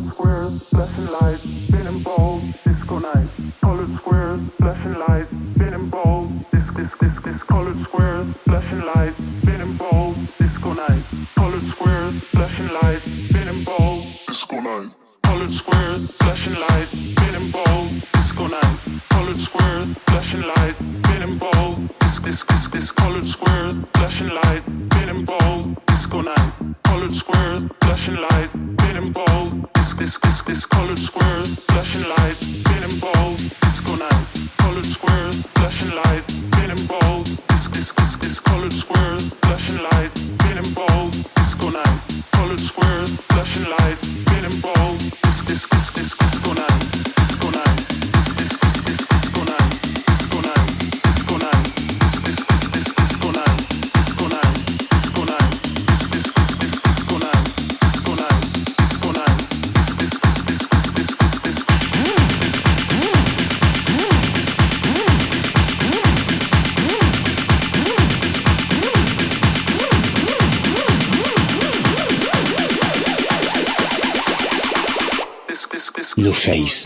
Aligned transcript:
squares, 0.00 0.72
left 0.72 0.98
lights, 1.10 1.42
spinning 1.42 2.02
balls. 2.02 2.67
6. 76.48 76.77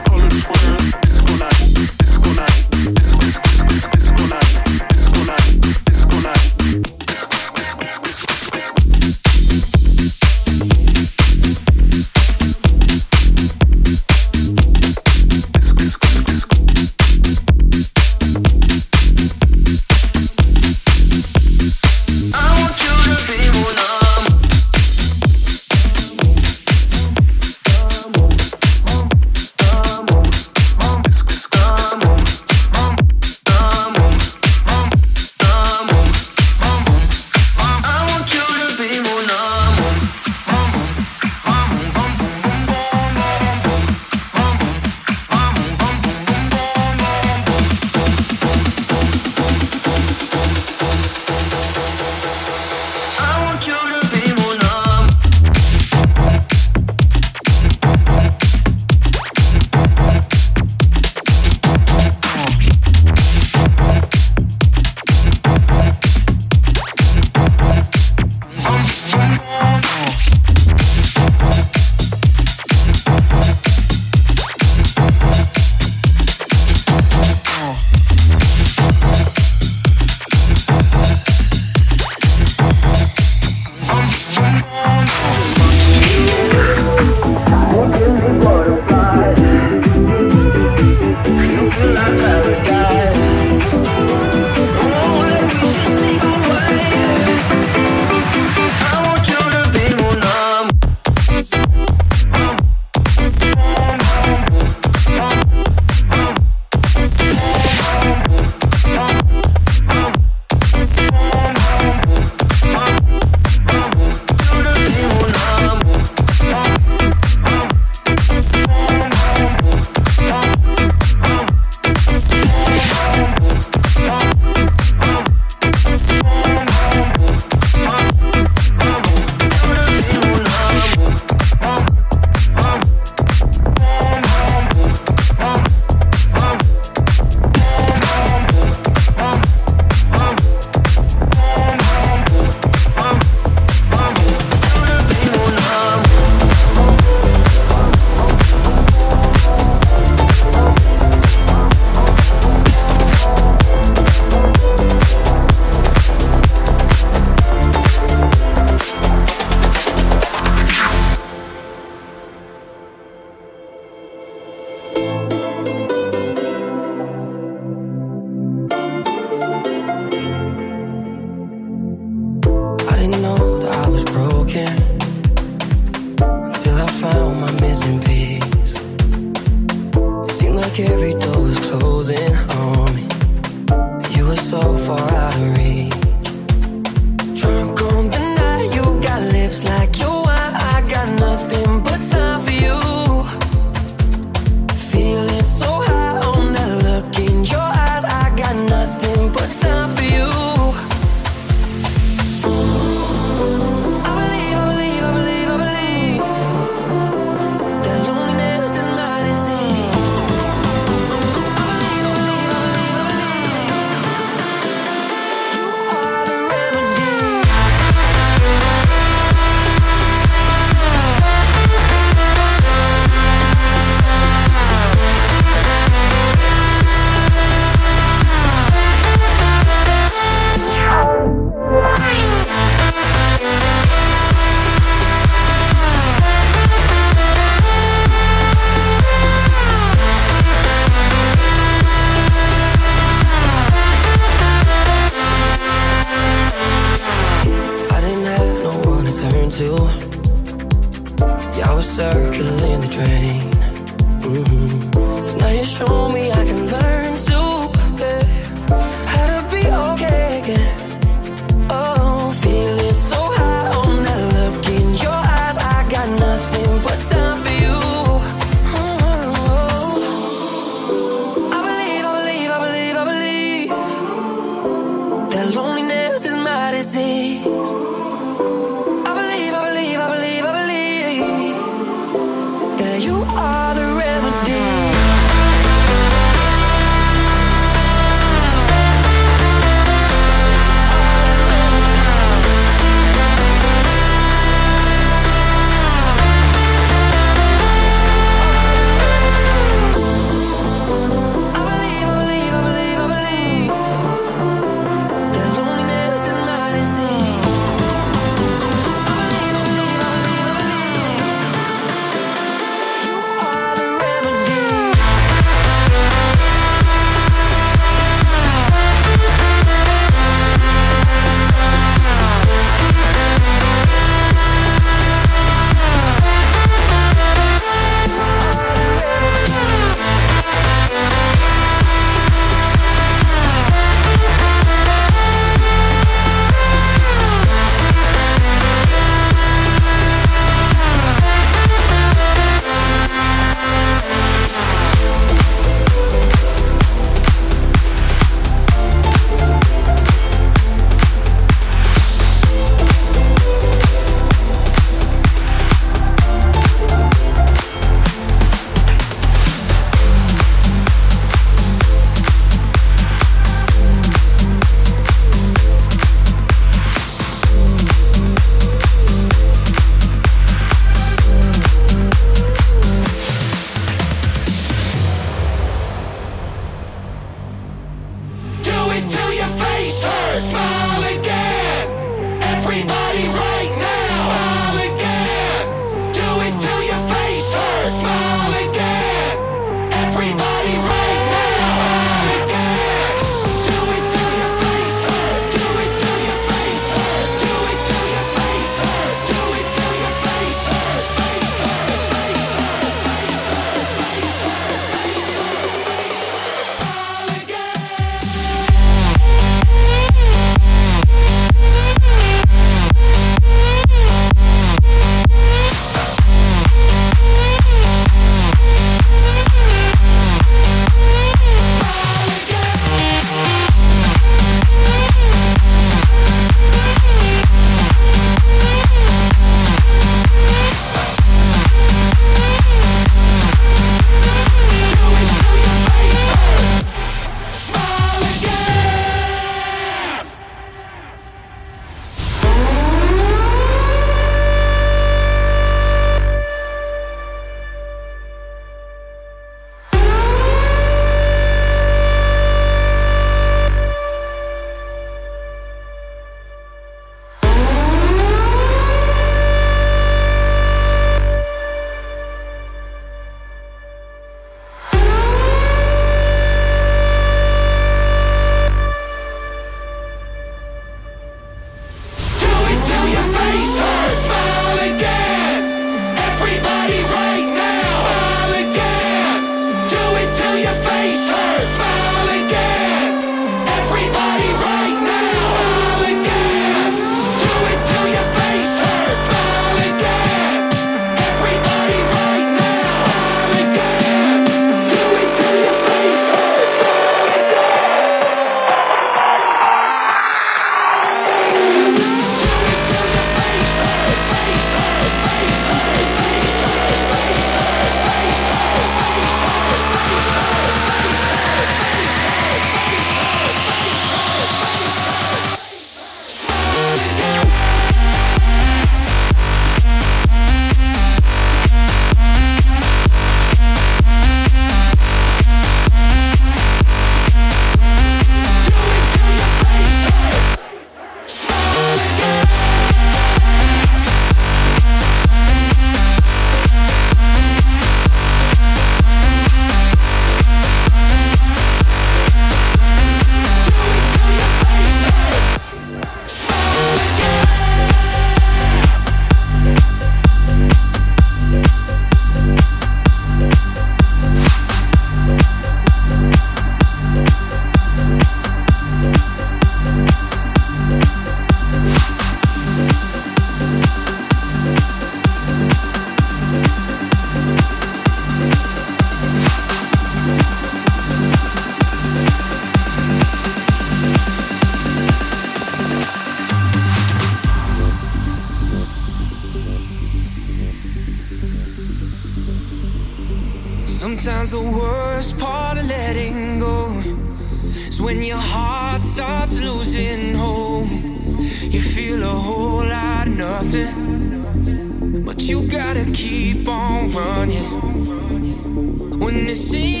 When 599.31 599.47
it 599.47 599.55
seems 599.55 600.00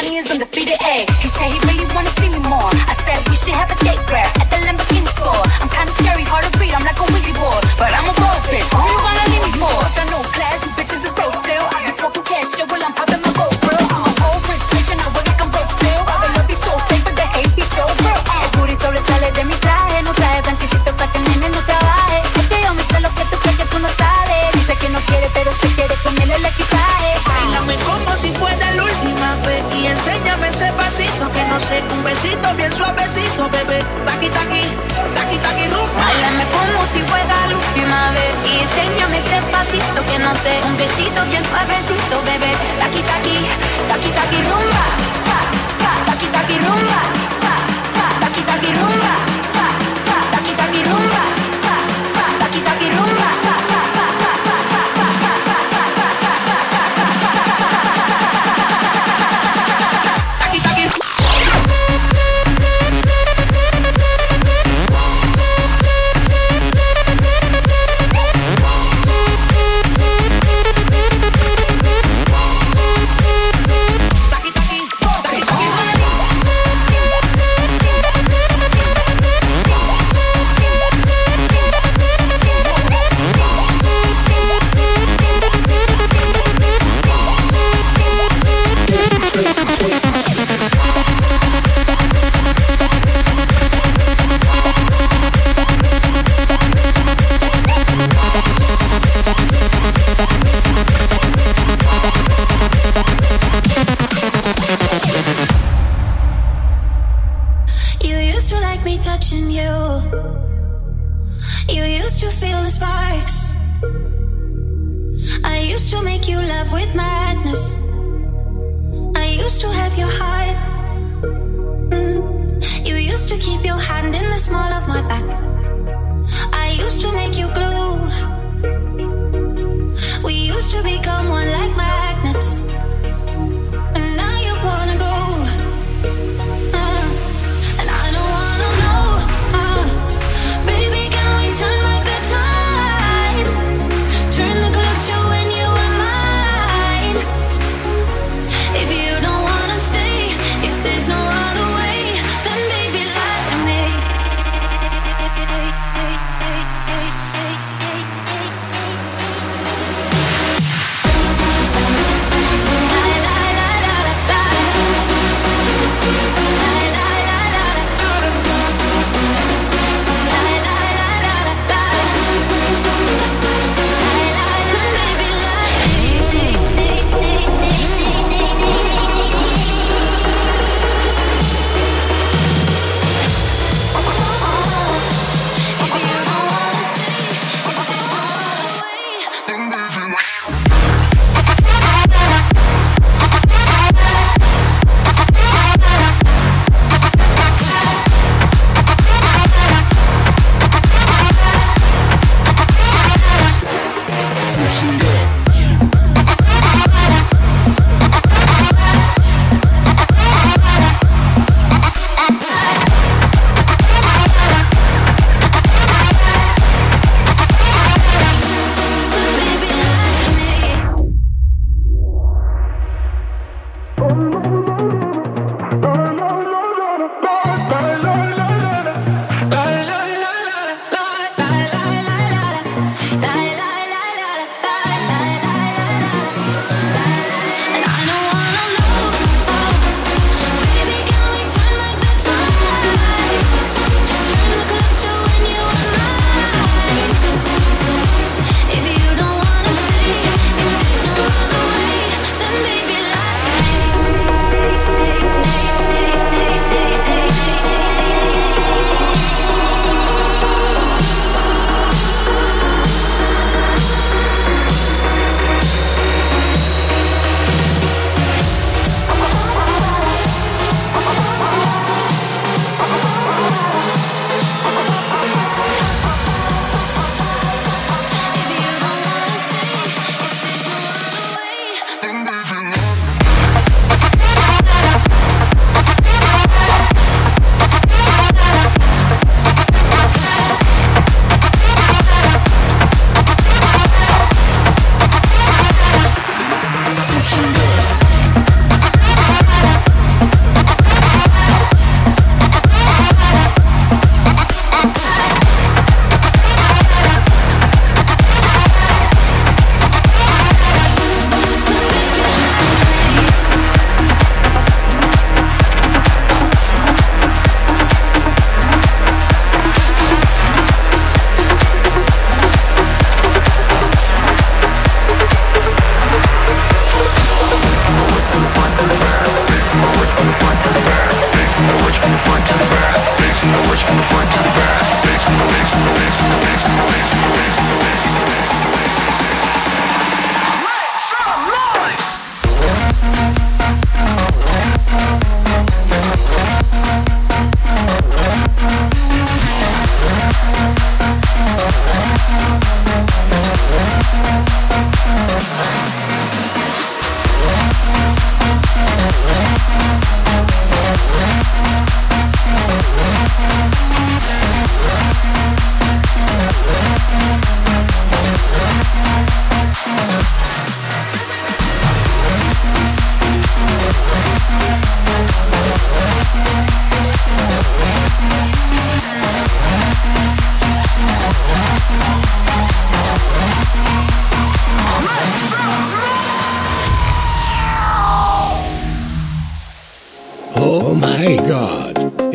Johnny 0.00 0.16
is 0.16 0.30
in 0.30 0.38
the 0.38 0.47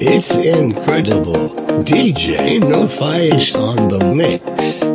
it's 0.05 0.35
incredible. 0.35 1.49
DJ 1.83 2.59
No 2.59 2.87
Face 2.87 3.55
on 3.55 3.87
the 3.87 4.13
mix. 4.13 4.92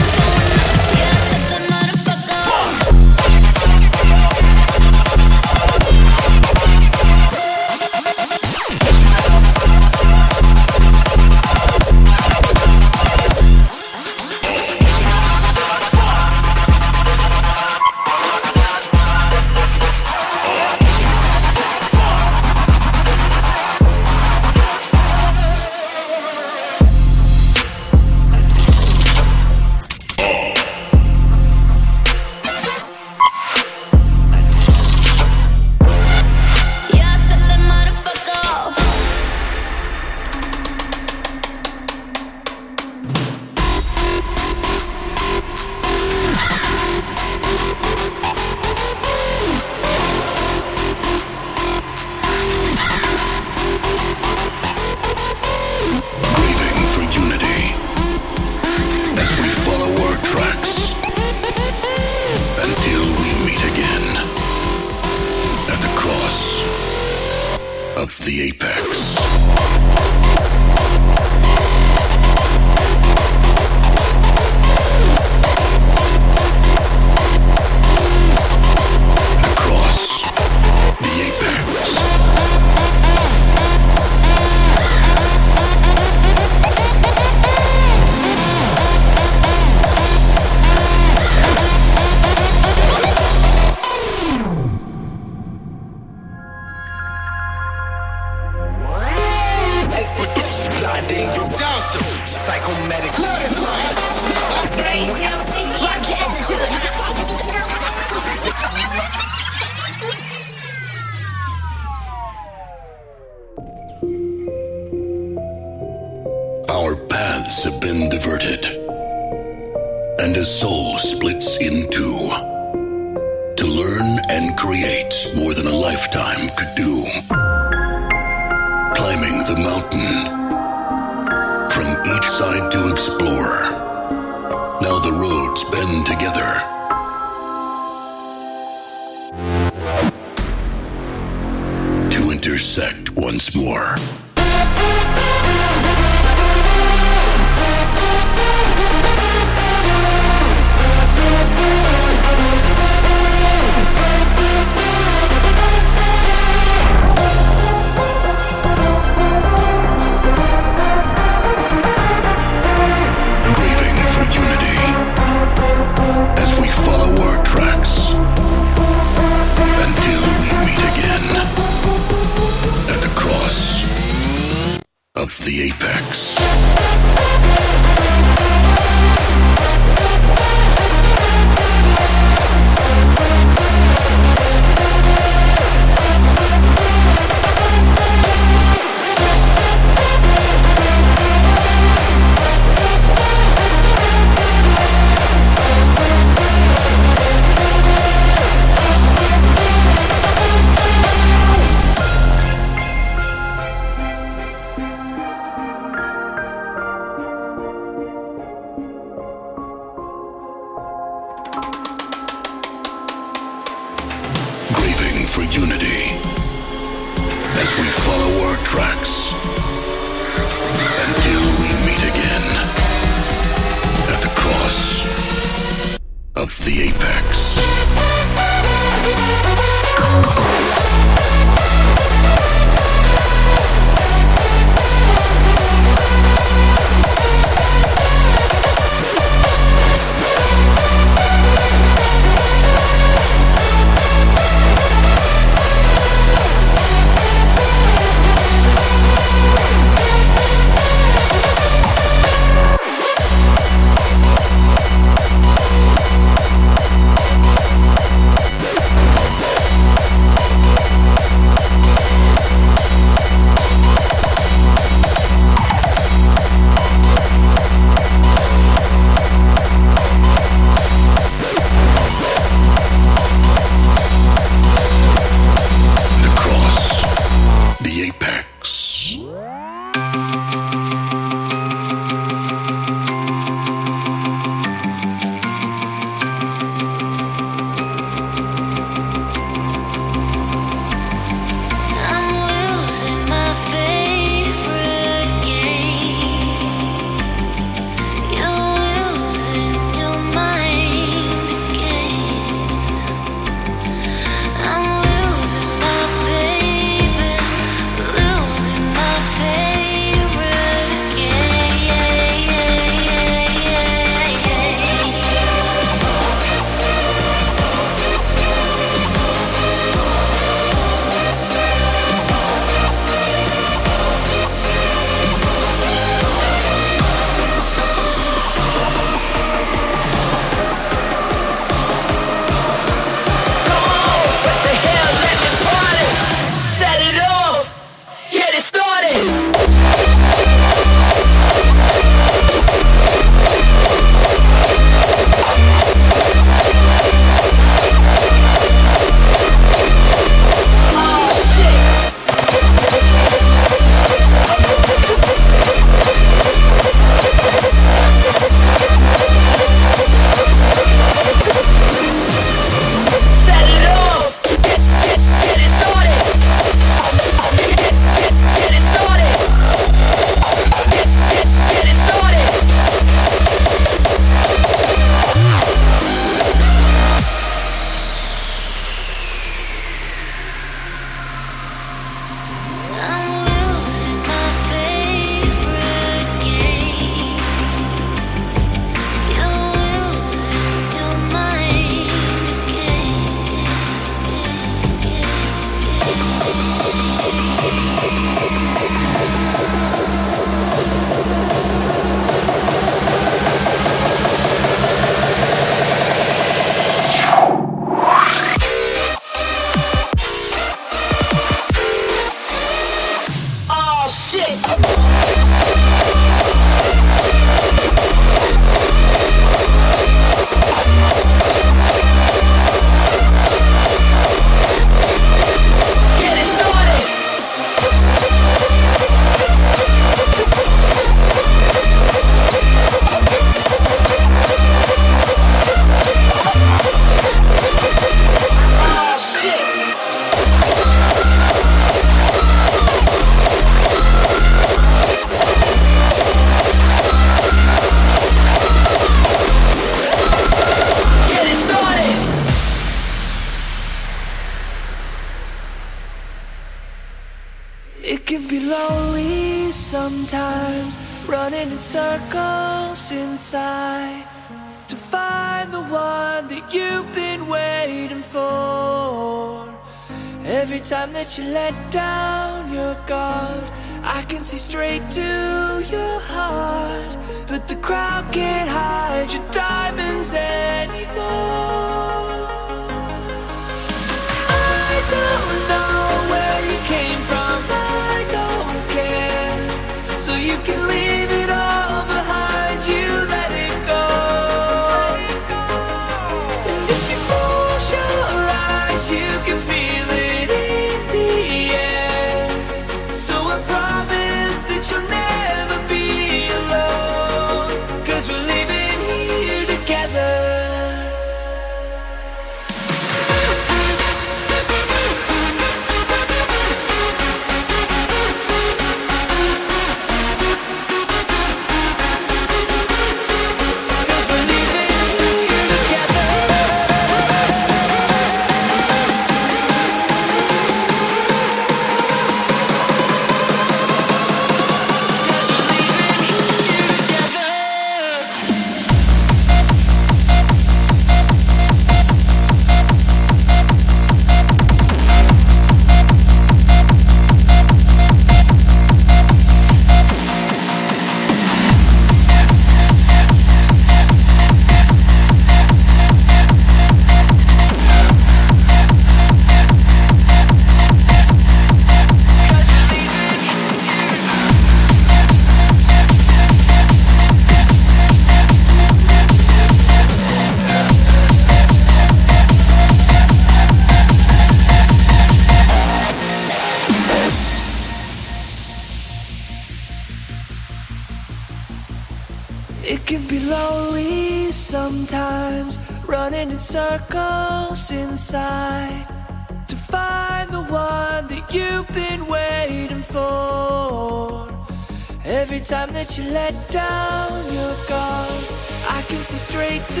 you 596.18 596.24
let 596.30 596.54
down 596.70 597.52
your 597.52 597.74
guard. 597.88 598.44
I 598.88 599.02
can 599.08 599.18
see 599.24 599.36
straight 599.36 599.82
to 599.90 600.00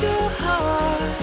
your 0.00 0.30
heart. 0.40 1.13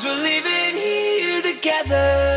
Cause 0.00 0.16
we're 0.16 0.22
living 0.22 0.76
here 0.76 1.42
together. 1.42 2.29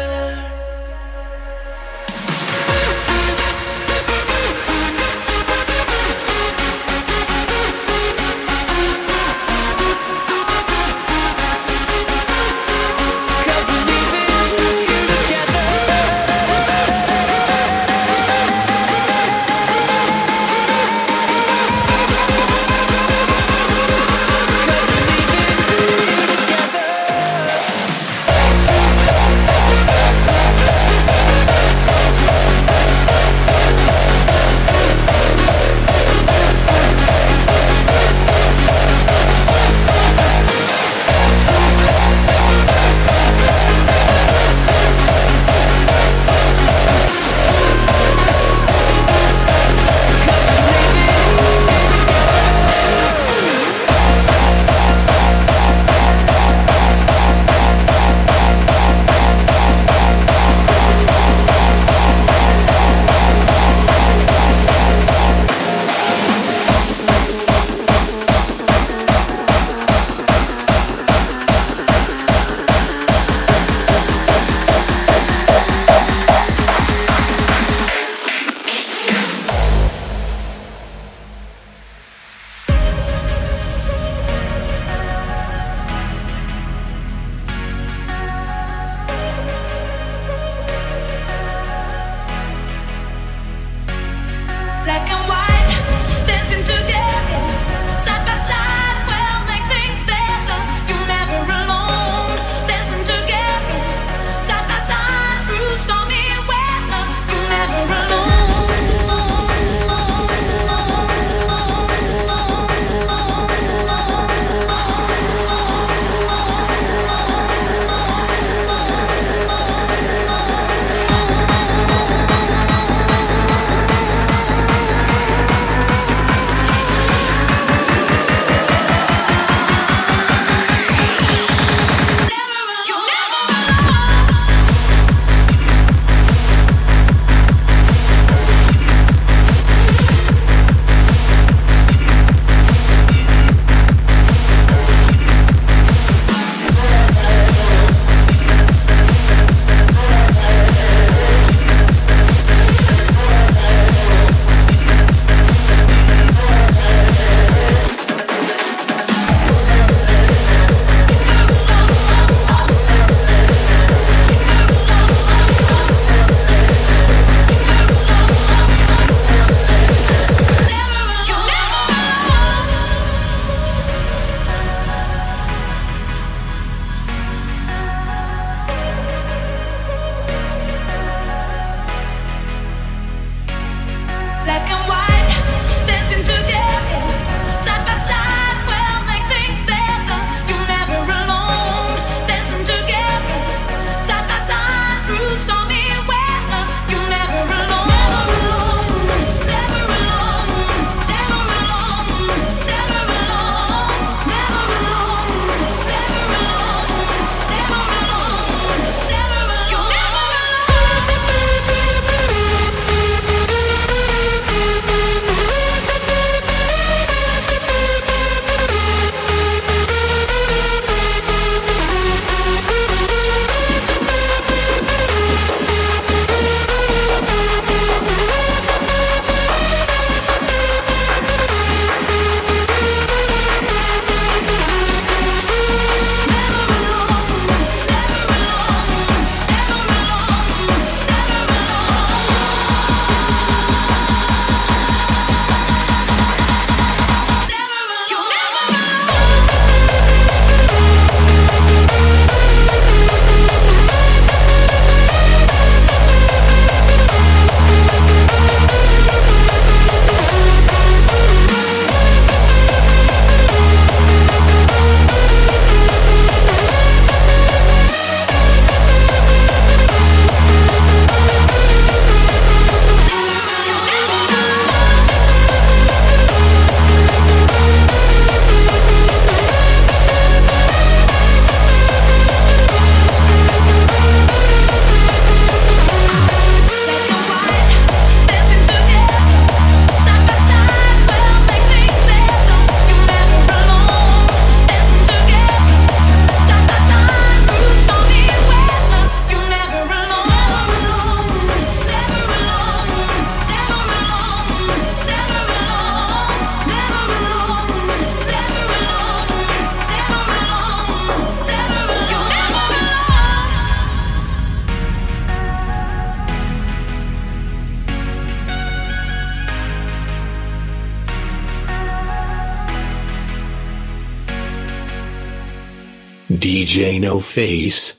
Face. 327.20 327.93